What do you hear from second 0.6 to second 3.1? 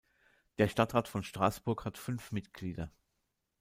Stadtrat von Straßburg hat fünf Mitglieder.